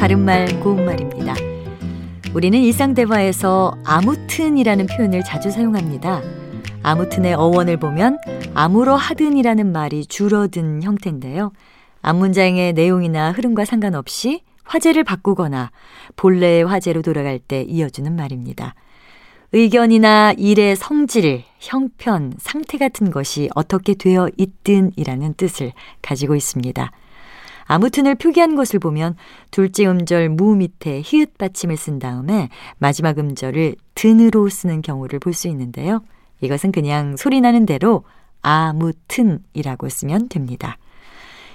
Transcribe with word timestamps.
바른말 0.00 0.58
고운말입니다. 0.58 1.36
우리는 2.34 2.58
일상대화에서 2.58 3.78
아무튼이라는 3.84 4.86
표현을 4.88 5.22
자주 5.22 5.52
사용합니다. 5.52 6.20
아무튼의 6.82 7.34
어원을 7.34 7.76
보면 7.76 8.18
아무러 8.54 8.96
하든이라는 8.96 9.70
말이 9.70 10.04
줄어든 10.04 10.82
형태인데요. 10.82 11.52
앞문장의 12.02 12.72
내용이나 12.72 13.30
흐름과 13.30 13.66
상관없이 13.66 14.42
화제를 14.64 15.04
바꾸거나 15.04 15.70
본래의 16.16 16.64
화제로 16.64 17.00
돌아갈 17.00 17.38
때 17.38 17.62
이어주는 17.62 18.16
말입니다. 18.16 18.74
의견이나 19.52 20.32
일의 20.38 20.74
성질, 20.74 21.44
형편, 21.60 22.34
상태 22.38 22.78
같은 22.78 23.12
것이 23.12 23.48
어떻게 23.54 23.94
되어 23.94 24.28
있든이라는 24.36 25.34
뜻을 25.34 25.72
가지고 26.02 26.34
있습니다. 26.34 26.90
아무튼을 27.70 28.16
표기한 28.16 28.56
것을 28.56 28.80
보면 28.80 29.14
둘째 29.52 29.86
음절 29.86 30.30
무 30.30 30.56
밑에 30.56 31.02
히읗 31.04 31.38
받침을 31.38 31.76
쓴 31.76 32.00
다음에 32.00 32.48
마지막 32.78 33.16
음절을 33.16 33.76
든으로 33.94 34.48
쓰는 34.48 34.82
경우를 34.82 35.20
볼 35.20 35.34
수 35.34 35.46
있는데요. 35.46 36.00
이것은 36.40 36.72
그냥 36.72 37.16
소리나는 37.16 37.66
대로 37.66 38.02
아무튼이라고 38.42 39.88
쓰면 39.88 40.28
됩니다. 40.30 40.78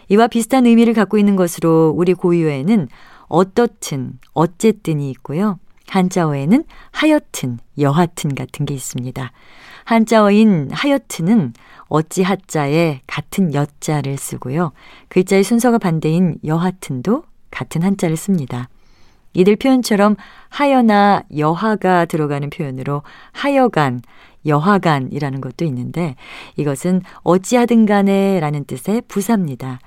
이와 0.08 0.28
비슷한 0.28 0.66
의미를 0.66 0.94
갖고 0.94 1.18
있는 1.18 1.36
것으로 1.36 1.94
우리 1.94 2.14
고유어에는 2.14 2.88
어떻든, 3.28 4.18
어쨌든이 4.34 5.10
있고요. 5.12 5.60
한자어에는 5.88 6.64
하여튼, 6.92 7.60
여하튼 7.80 8.36
같은 8.36 8.66
게 8.66 8.74
있습니다. 8.74 9.32
한자어인 9.86 10.70
하여튼은 10.72 11.54
어찌 11.88 12.24
하자에 12.24 13.02
같은 13.06 13.54
여자를 13.54 14.18
쓰고요. 14.18 14.72
글자의 15.10 15.44
순서가 15.44 15.78
반대인 15.78 16.38
여하튼도 16.44 17.24
같은 17.52 17.84
한자를 17.84 18.18
씁니다. 18.18 18.68
이들 19.34 19.58
표현처럼 19.58 20.16
하여나 20.50 21.24
여하가 21.38 22.06
들어가는 22.06 22.50
표현으로 22.50 23.04
하여간, 23.34 24.02
여하간이라는 24.46 25.42
것도 25.42 25.66
있는데 25.66 26.16
이것은 26.56 27.02
어찌하든 27.24 27.86
간에 27.86 28.40
라는 28.40 28.64
뜻의 28.66 29.04
부사입니다. 29.08 29.80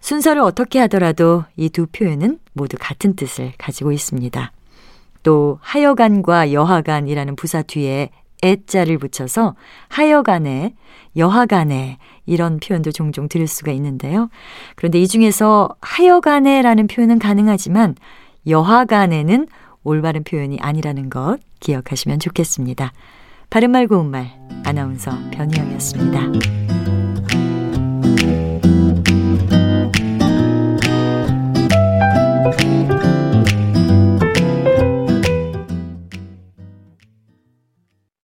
순서를 0.00 0.40
어떻게 0.42 0.78
하더라도 0.80 1.44
이 1.56 1.68
두 1.68 1.86
표현은 1.86 2.38
모두 2.52 2.76
같은 2.78 3.14
뜻을 3.14 3.52
가지고 3.58 3.92
있습니다. 3.92 4.52
또 5.22 5.58
하여간과 5.62 6.52
여하간이라는 6.52 7.36
부사 7.36 7.62
뒤에 7.62 8.10
애자를 8.44 8.98
붙여서 8.98 9.54
하여간에 9.88 10.74
여하간에 11.16 11.98
이런 12.26 12.60
표현도 12.60 12.92
종종 12.92 13.28
들을 13.28 13.46
수가 13.46 13.72
있는데요. 13.72 14.30
그런데 14.76 15.00
이 15.00 15.08
중에서 15.08 15.70
하여간에라는 15.80 16.86
표현은 16.86 17.18
가능하지만 17.18 17.96
여하간에는 18.46 19.48
올바른 19.82 20.22
표현이 20.22 20.58
아니라는 20.60 21.10
것 21.10 21.38
기억하시면 21.60 22.20
좋겠습니다. 22.20 22.92
바른말 23.50 23.88
고운말 23.88 24.30
아나운서 24.64 25.10
변희영이었습니다. 25.32 26.67